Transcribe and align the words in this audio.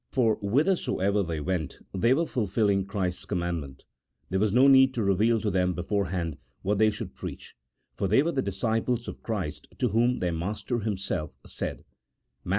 Therefore, 0.09 0.37
whithersoever 0.37 1.21
they 1.21 1.39
went, 1.39 1.77
they 1.93 2.15
were 2.15 2.25
fulfilling 2.25 2.87
Christ's 2.87 3.25
commandment; 3.25 3.85
there 4.31 4.39
was 4.39 4.51
no 4.51 4.67
need 4.67 4.95
to 4.95 5.03
reveal 5.03 5.39
to 5.39 5.51
them 5.51 5.75
beforehand 5.75 6.37
what 6.63 6.79
they 6.79 6.89
should 6.89 7.13
preach, 7.13 7.53
for 7.93 8.07
they 8.07 8.23
were 8.23 8.31
the 8.31 8.41
disciples 8.41 9.07
of 9.07 9.21
Christ 9.21 9.67
to 9.77 9.89
whom 9.89 10.17
their 10.17 10.33
Master 10.33 10.79
Himself 10.79 11.33
said 11.45 11.83
(Matt. 12.43 12.49